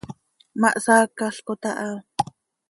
[0.59, 1.91] Ma hsaacalcot aha.